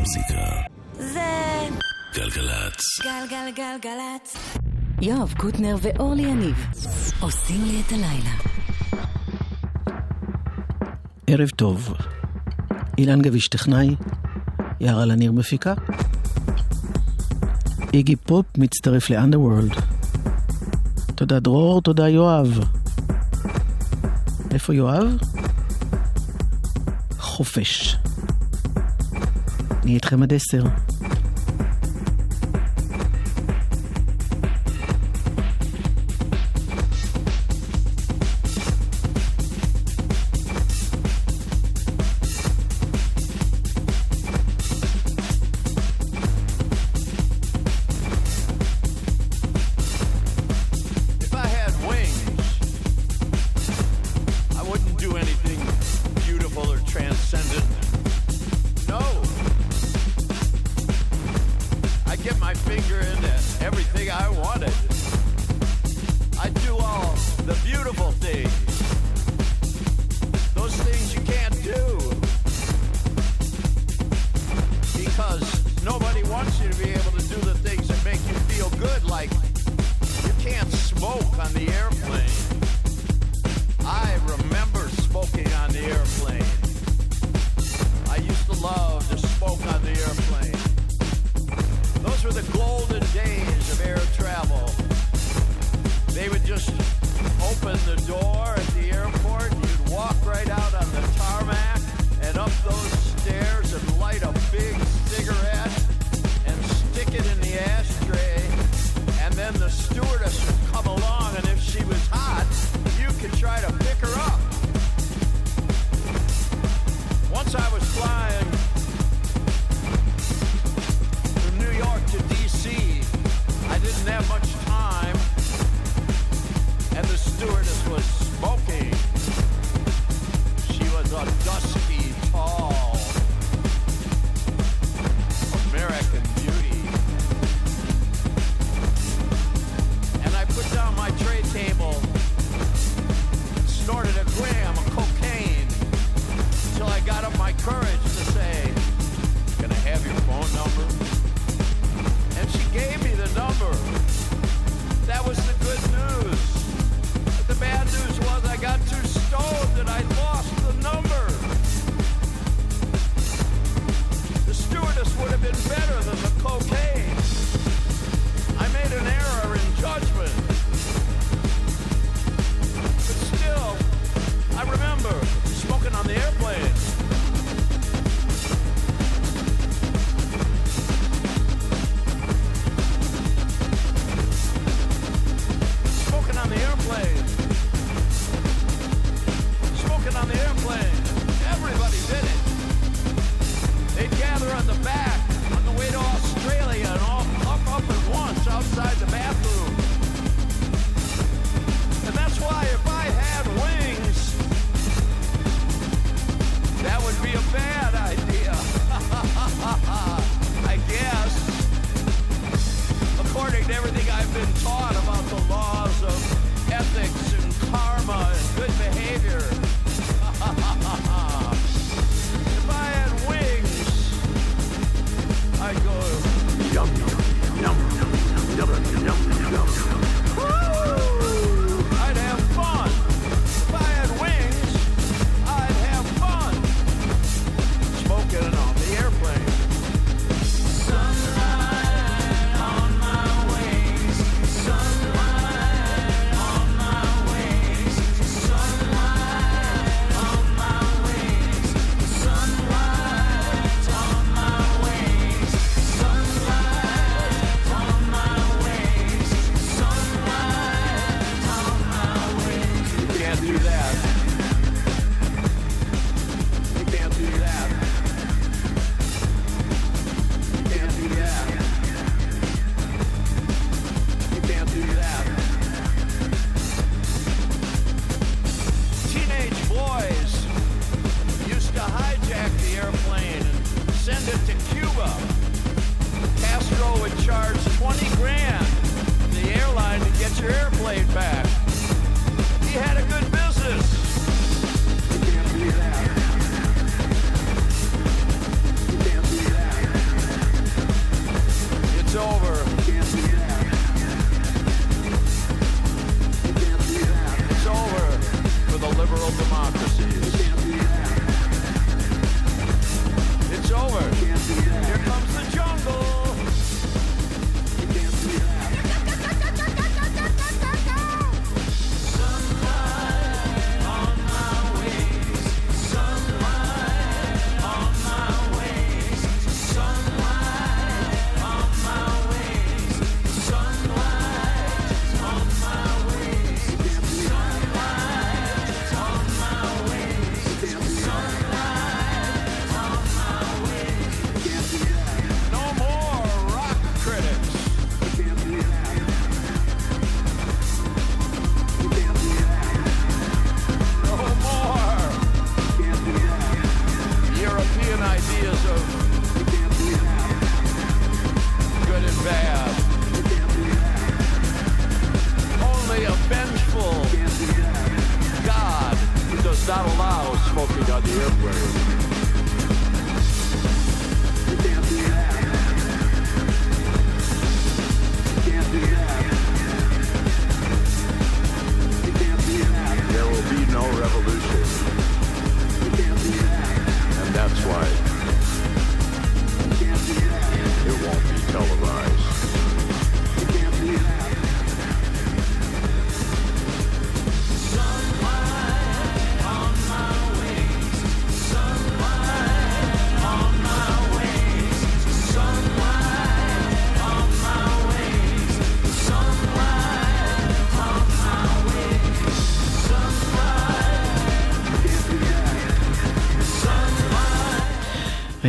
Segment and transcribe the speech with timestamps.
[0.00, 0.44] המוזיקה.
[0.98, 1.68] זה...
[2.14, 2.80] גלגלצ.
[3.02, 4.36] גלגלגלגלצ.
[5.02, 6.66] יואב קוטנר ואורלי יניב
[7.20, 8.30] עושים לי את הלילה.
[11.26, 11.94] ערב טוב.
[12.98, 13.96] אילן גביש טכנאי,
[14.80, 15.74] יערה לניר מפיקה.
[17.92, 19.72] איגי פופ מצטרף לאנדרוורלד.
[21.14, 22.58] תודה דרור, תודה יואב.
[24.54, 25.16] איפה יואב?
[27.18, 27.99] חופש.
[29.90, 30.62] אני איתכם עד עשר.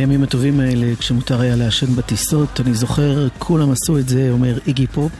[0.02, 4.86] הימים הטובים האלה, כשמותר היה לעשן בטיסות, אני זוכר, כולם עשו את זה, אומר איגי
[4.86, 5.12] פופ.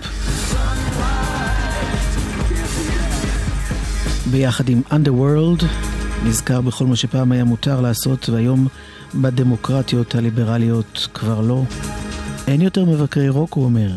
[4.30, 5.64] ביחד עם Underworld,
[6.24, 8.68] נזכר בכל מה שפעם היה מותר לעשות, והיום
[9.14, 11.62] בדמוקרטיות הליברליות כבר לא.
[12.46, 13.90] אין יותר מבקרי רוק, הוא אומר.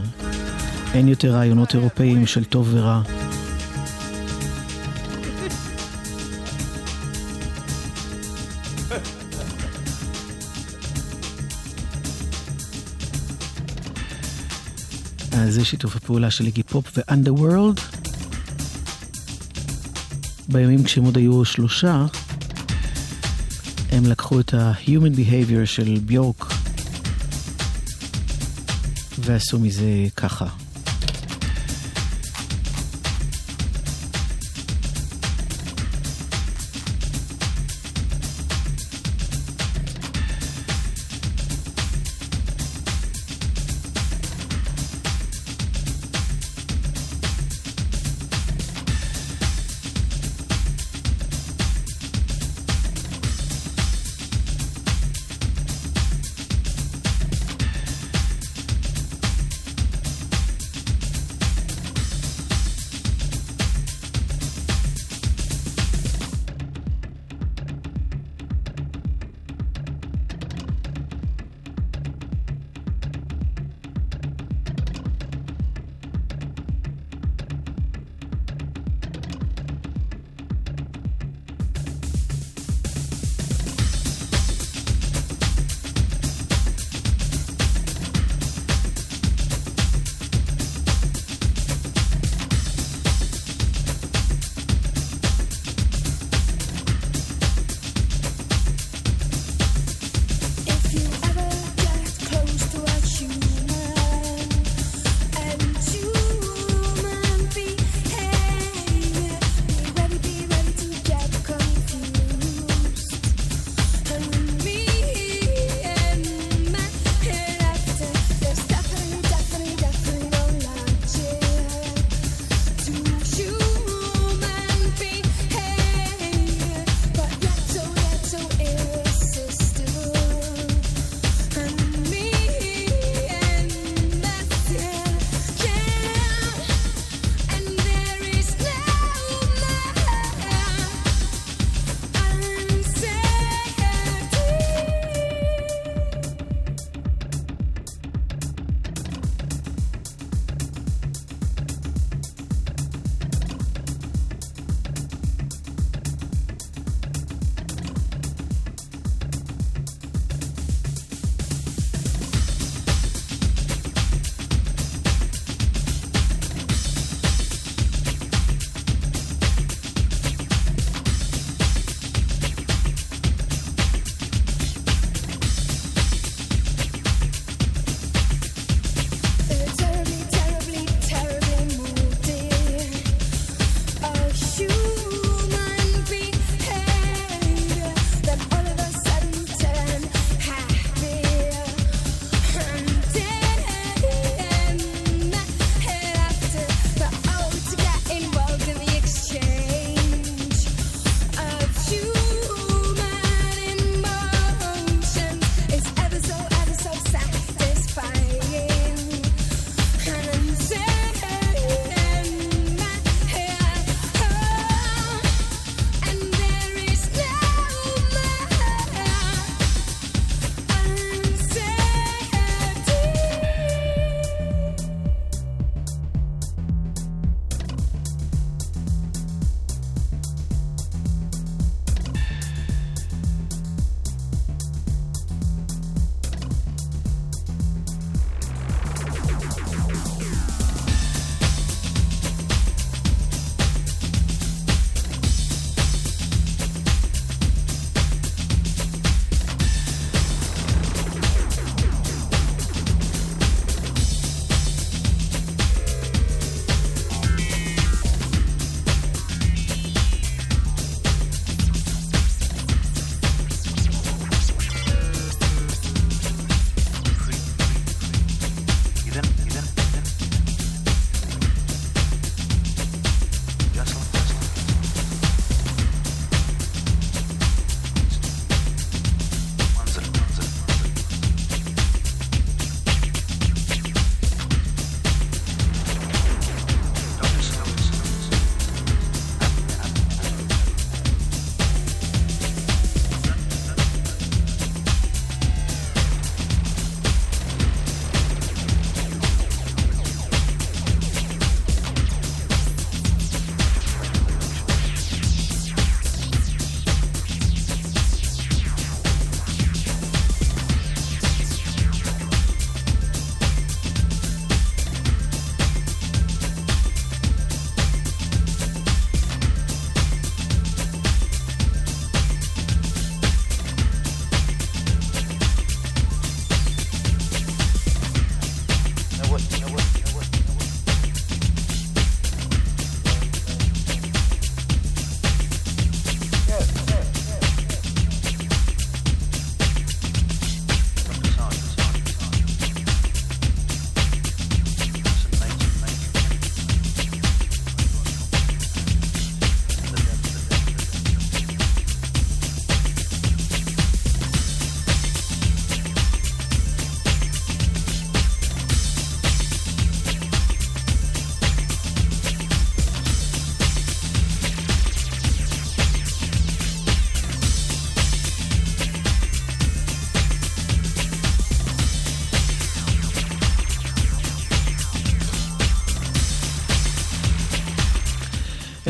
[0.93, 3.01] אין יותר רעיונות אירופאיים של טוב ורע.
[15.51, 17.79] זה שיתוף הפעולה של איגי פופ ואנדרוורלד.
[20.49, 22.05] בימים כשהם עוד היו שלושה,
[23.91, 26.45] הם לקחו את ה-Human Behavior של ביורק
[29.19, 29.87] ועשו מזה
[30.17, 30.47] ככה.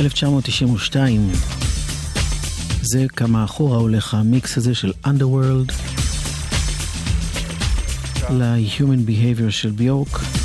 [0.05, 1.29] 1992.
[2.81, 5.74] זה כמה אחורה הולך המיקס הזה של Underworld yeah.
[8.31, 10.09] ל-Human Behavior של ביורק.
[10.15, 10.39] Yeah.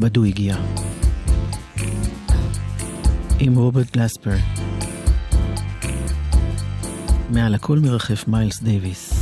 [0.00, 0.56] הבדו הגיע.
[3.40, 4.36] עם רוברט גלספר.
[7.30, 9.19] מעל הכל מרחף מיילס דייוויס.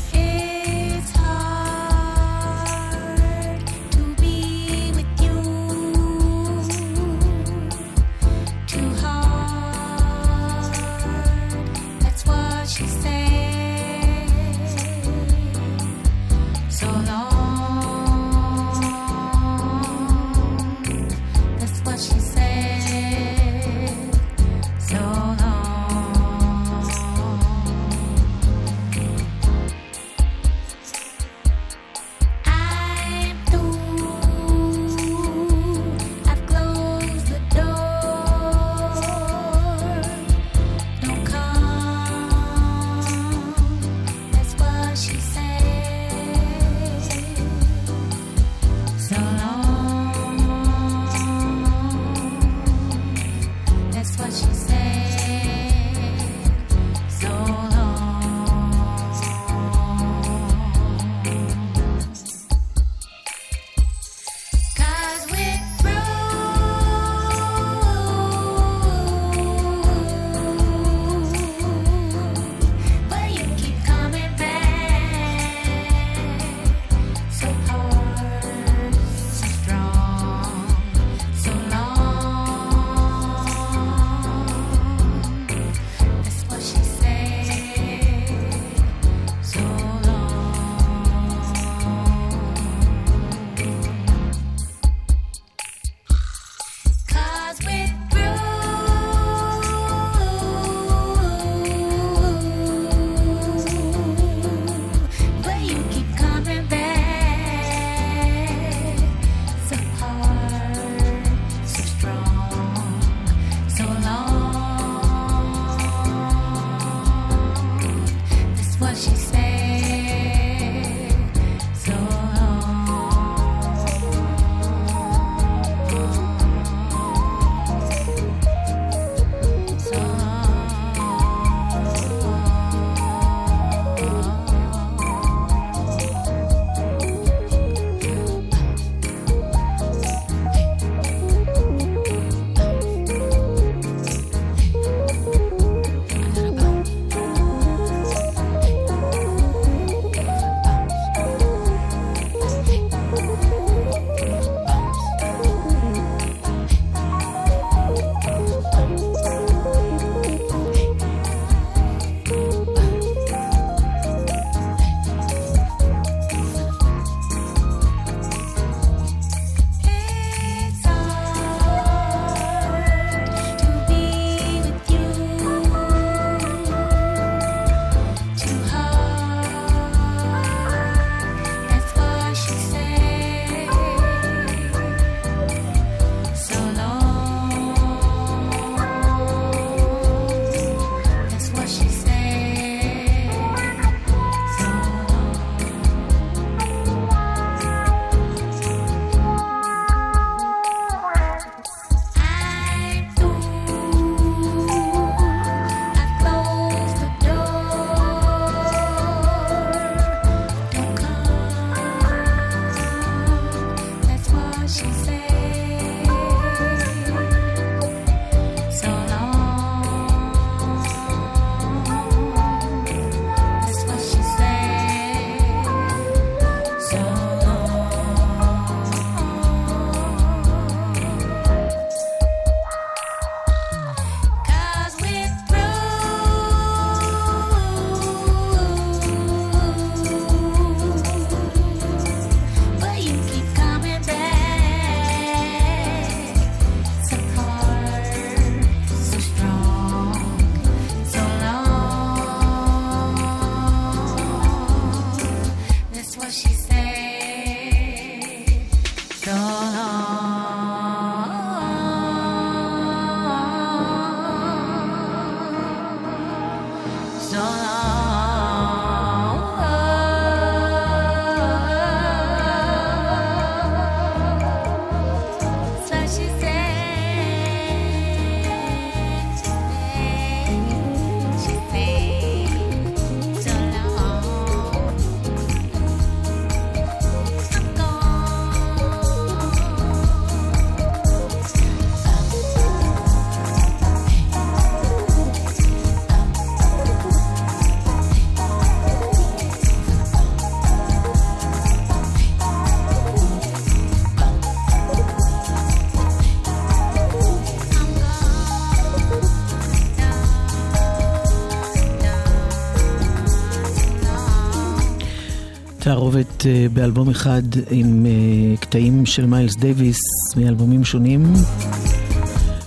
[316.09, 319.99] תערובת אה, באלבום אחד עם אה, קטעים של מיילס דייוויס
[320.37, 321.33] מאלבומים שונים.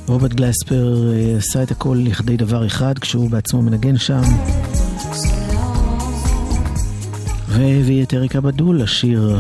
[0.08, 4.21] רוברט גלספר אה, עשה את הכל לכדי דבר אחד כשהוא בעצמו מנגן שם.
[7.49, 9.39] והביא את אריקה בדול לשיר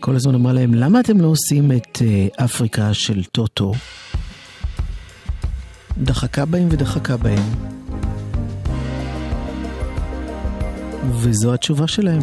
[0.00, 3.72] כל הזמן אמרה להם, למה אתם לא עושים את אה, אפריקה של טוטו?
[6.02, 7.42] דחקה בהם ודחקה בהם.
[11.12, 12.22] וזו התשובה שלהם.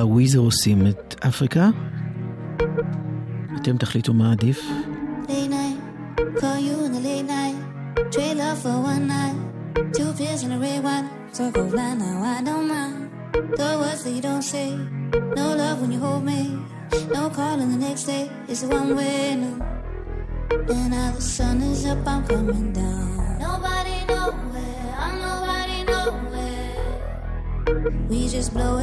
[0.00, 1.68] ככה וויזר עושים את אפריקה?
[3.56, 4.60] אתם תחליטו מה עדיף.
[28.12, 28.79] We just blow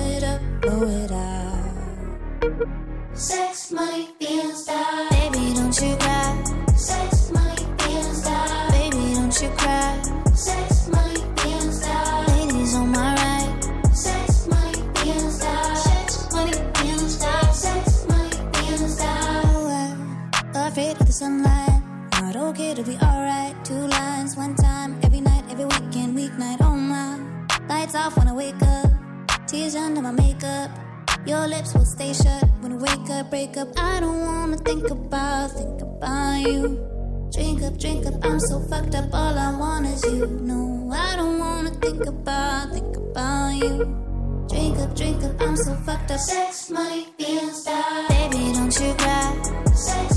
[44.49, 46.19] Drink up, drink up, I'm so fucked up.
[46.19, 48.07] Sex, money, being star.
[48.09, 49.63] Baby, don't you cry.
[49.75, 50.16] Sex.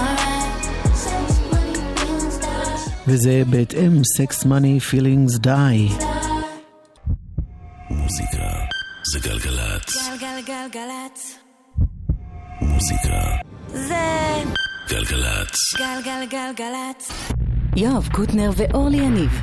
[3.07, 6.03] וזה בהתאם Sex Money Feelings Die.
[7.89, 8.43] מוזיקה
[9.13, 10.09] זה גלגלצ.
[10.19, 11.37] גלגלגלצ.
[12.61, 13.37] מוזיקה
[13.67, 13.95] זה
[14.89, 15.55] גלגלצ.
[15.79, 17.11] גלגלגלגלצ.
[17.75, 19.41] יואב קוטנר ואורלי יניב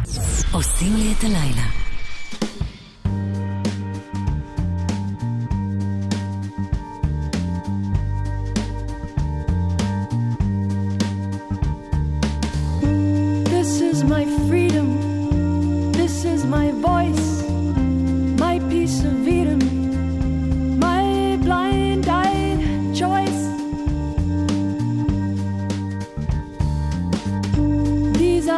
[0.53, 1.69] עושים לי את הלילה.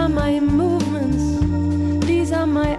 [0.01, 1.27] are my movements,
[2.07, 2.79] these are my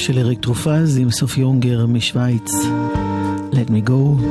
[0.00, 2.52] של אריק טרופז עם סוף יונגר משוויץ,
[3.52, 4.22] Let me go.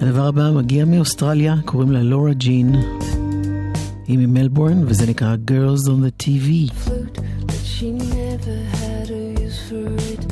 [0.00, 2.74] הדבר הבא מגיע מאוסטרליה, קוראים לה לורה ג'ין.
[4.08, 6.70] היא ממלבורן, וזה נקרא Girls on the TV.
[9.68, 10.26] Flute,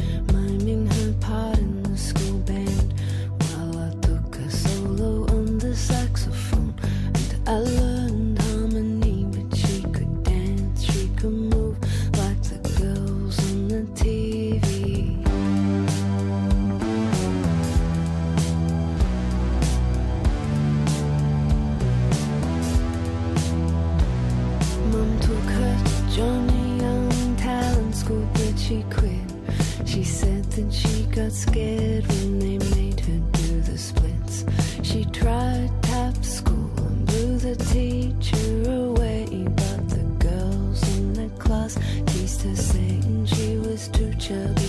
[31.15, 34.45] got scared when they made her do the splits.
[34.83, 38.45] She tried tap school and blew the teacher
[38.89, 39.27] away.
[39.57, 44.64] But the girls in the class teased her, saying she was too chubby.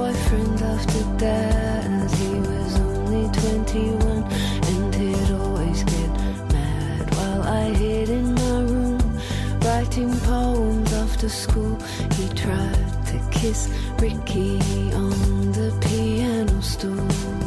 [0.00, 2.10] boyfriend after that.
[2.18, 4.24] He was only 21
[4.72, 6.10] and he'd always get
[6.54, 9.20] mad while I hid in my room,
[9.66, 11.74] writing poems after school.
[12.16, 13.60] He tried to kiss
[14.04, 14.54] Ricky
[15.02, 17.39] on the piano stool.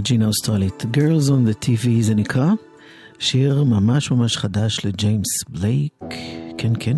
[0.00, 0.82] רג'ינה אוסטרלית.
[0.82, 2.50] Girls on the TV זה נקרא.
[3.18, 5.92] שיר ממש ממש חדש לג'יימס בלייק.
[6.58, 6.96] כן, כן.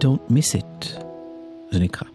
[0.00, 0.86] Don't miss it.
[1.72, 2.08] זה נקרא.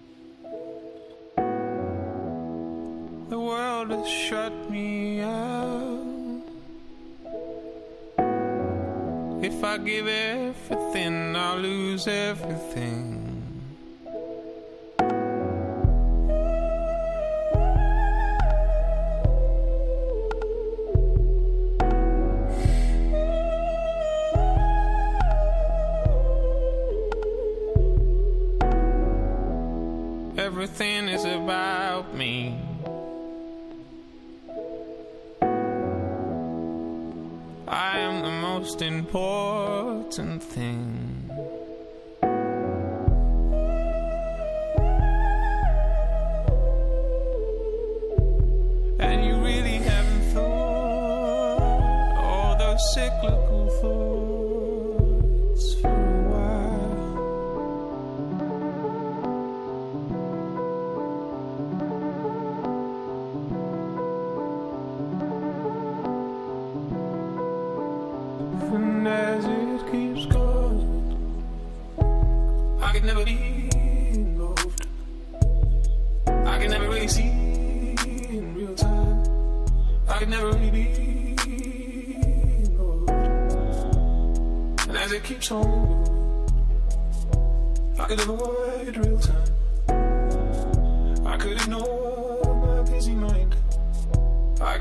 [3.30, 6.44] The world has shut me out
[9.50, 13.11] If I give everything, I lose everything
[30.64, 32.56] everything is about me.
[37.68, 41.01] I am the most important thing.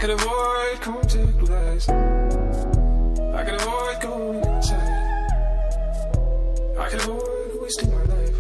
[0.00, 1.84] could avoid contactless.
[3.38, 5.28] I could avoid going inside.
[6.78, 8.38] I could avoid wasting my life.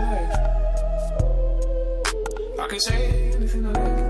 [2.55, 2.59] life.
[2.61, 2.99] I could say
[3.35, 4.02] anything I like.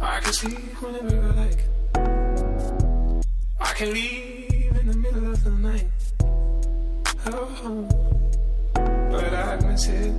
[0.00, 3.24] I can sleep whenever I like.
[3.60, 5.86] I can leave in the middle of the night.
[7.26, 7.86] Oh,
[8.74, 10.14] but I miss it.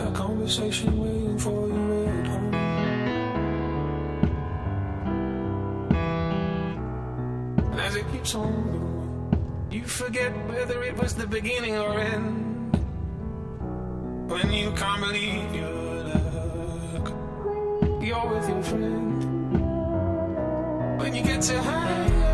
[0.00, 2.54] A conversation waiting for you at home.
[7.72, 12.32] And as it keeps on going, you forget whether it was the beginning or end.
[14.30, 15.74] When you can't believe your
[16.08, 17.06] luck,
[18.02, 19.20] you're with your friend.
[20.98, 22.29] When you get to high.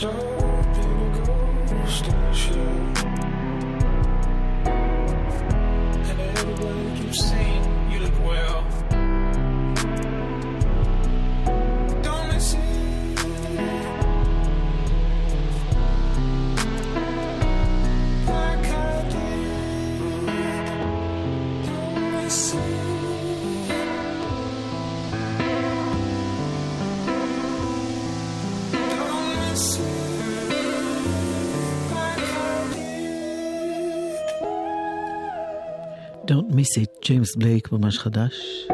[0.00, 0.29] s t a
[36.60, 38.66] מיסי ג'יימס בלייק ממש חדש.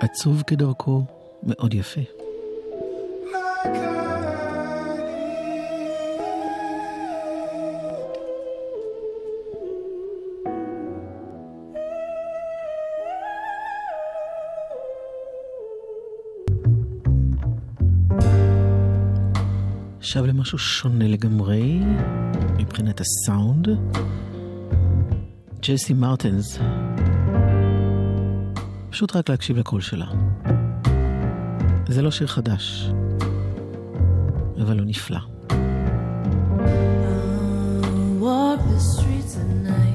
[0.00, 1.04] עצוב כדרכו,
[1.42, 2.00] מאוד יפה.
[19.98, 21.80] עכשיו למשהו שונה לגמרי
[22.58, 23.68] מבחינת הסאונד.
[25.68, 26.58] ג'סי מרטינס.
[28.90, 30.06] פשוט רק להקשיב לקול שלה.
[31.88, 32.90] זה לא שיר חדש,
[34.62, 35.18] אבל הוא נפלא.
[35.48, 35.56] I'll
[38.22, 39.93] walk the streets at night.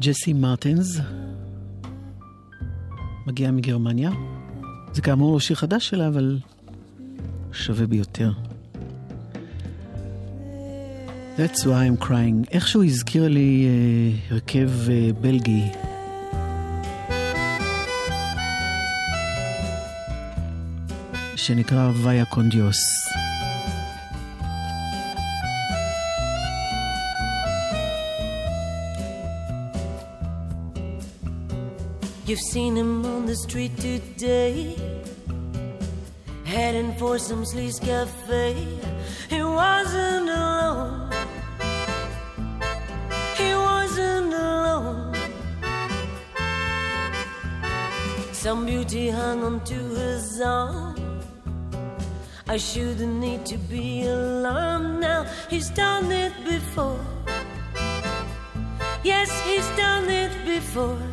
[0.00, 1.00] ג'סי מרטינס,
[3.26, 4.10] מגיע מגרמניה.
[4.94, 6.38] זה כאמור לא שיר חדש שלה, אבל
[7.52, 8.30] שווה ביותר.
[11.36, 12.50] That's why I'm crying.
[12.50, 15.62] איכשהו הזכיר לי uh, הרכב uh, בלגי.
[21.36, 22.84] שנקרא ויה קונדיוס.
[32.28, 34.76] You've seen him on the street today,
[36.44, 38.52] heading for some sleaze cafe.
[39.30, 41.10] He wasn't alone.
[43.34, 45.16] He wasn't alone.
[48.32, 51.20] Some beauty hung onto his arm.
[52.46, 55.24] I shouldn't need to be alarmed now.
[55.48, 57.00] He's done it before.
[59.02, 61.07] Yes, he's done it before.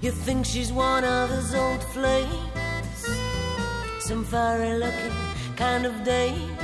[0.00, 3.04] You think she's one of his old flames,
[3.98, 5.16] some fiery looking
[5.56, 6.56] kind of dame.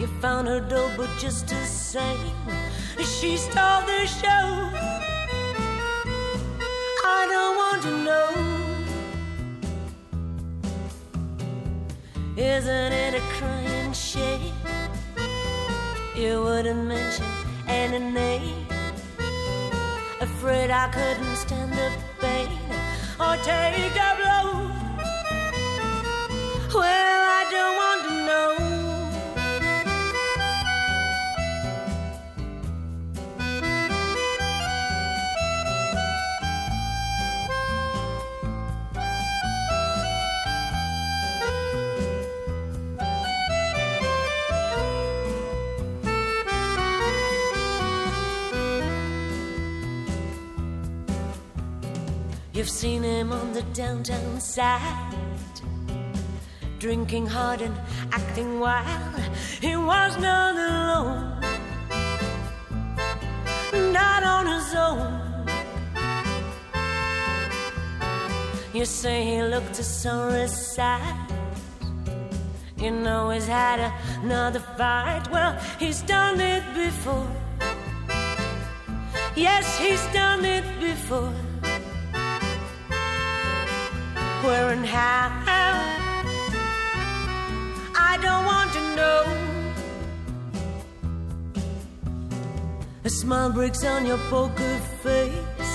[0.00, 2.38] You found her dull, but just the same,
[3.20, 4.46] she stole the show.
[7.18, 8.47] I don't want to know.
[12.38, 14.52] Isn't it a crying shame?
[16.14, 17.24] You wouldn't mention
[17.66, 18.64] any name.
[20.20, 22.46] Afraid I couldn't stand the pain
[23.18, 24.14] or take a
[26.70, 26.78] blow.
[26.80, 27.17] Well,
[52.58, 55.14] You've seen him on the downtown side,
[56.80, 57.72] drinking hard and
[58.10, 59.20] acting wild.
[59.60, 61.40] He was not alone,
[63.92, 65.46] not on his own.
[68.74, 71.28] You say he looked a sorry sight.
[72.76, 73.78] You know he's had
[74.24, 75.30] another fight.
[75.30, 77.30] Well, he's done it before.
[79.36, 81.32] Yes, he's done it before
[84.48, 85.26] where and how.
[88.10, 89.22] I don't want to know.
[93.08, 94.74] A smile breaks on your poker
[95.04, 95.72] face.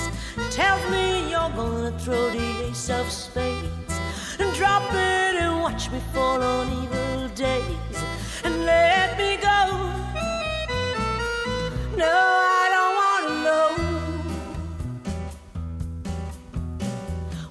[0.60, 3.94] Tell me you're gonna throw the ace of spades
[4.40, 7.96] and drop it and watch me fall on evil days
[8.46, 9.58] and let me go.
[12.02, 12.12] No,
[12.50, 12.53] I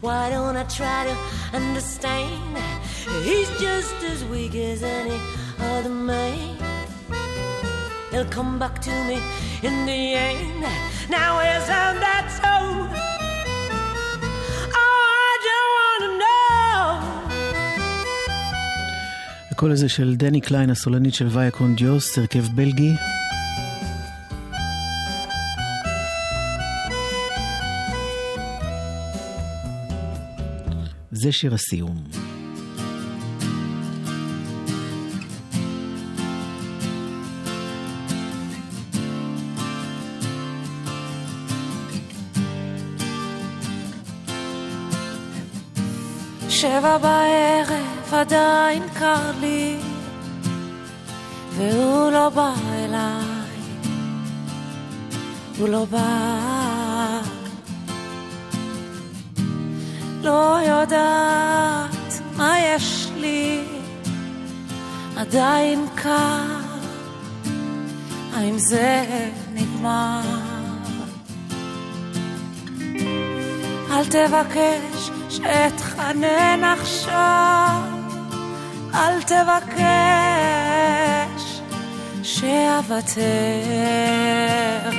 [0.05, 1.15] Why don't I try to
[1.55, 2.37] understand?
[3.23, 5.17] He's just as weak as any
[5.73, 6.57] other man.
[8.11, 9.17] He'll come back to me
[9.67, 9.99] in the
[10.29, 10.61] end.
[11.17, 12.51] Now, isn't that so?
[14.81, 14.81] Oh,
[19.51, 22.91] הקול הזה של דני קליין, הסולנית של ויה קונדיוס, הרכב בלגי.
[31.23, 32.03] וזה שיר הסיום.
[46.49, 49.77] שבע בערב עדיין קר לי,
[51.49, 52.53] והוא לא בא
[52.85, 53.59] אליי,
[55.59, 56.62] הוא לא בא
[60.23, 63.63] לא יודעת מה יש לי,
[65.17, 66.43] עדיין קר,
[68.33, 69.05] האם זה
[69.53, 70.21] נגמר?
[73.91, 77.81] אל תבקש שאתחנן עכשיו,
[78.93, 81.61] אל תבקש
[82.23, 84.89] שאוותר.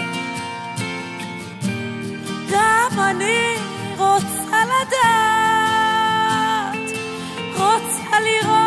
[2.53, 3.54] גם אני
[4.89, 6.99] לדעת,
[7.57, 8.64] רוצה לראות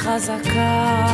[0.00, 1.06] חזקה.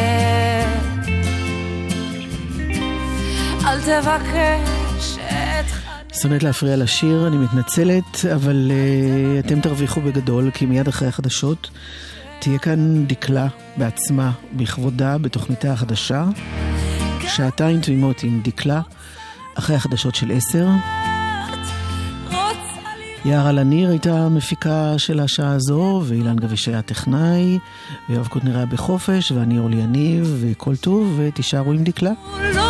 [3.64, 5.64] אל תבקש את...
[6.14, 11.70] שונאת להפריע לשיר, אני מתנצלת, אבל uh, אתם תרוויחו בגדול, כי מיד אחרי החדשות
[12.38, 13.46] תהיה כאן דקלה
[13.78, 16.24] בעצמה בכבודה, בתוכניתה החדשה.
[17.28, 18.80] שעתיים תמימות עם דקלה,
[19.54, 20.68] אחרי החדשות של עשר.
[23.24, 27.58] יערה לניר הייתה מפיקה של השעה הזו, ואילן גביש היה טכנאי,
[28.08, 32.10] ויואב קוטנר היה בחופש, ואני אורלי יניב, וכל טוב, ותישארו עם דקלה.
[32.54, 32.67] לא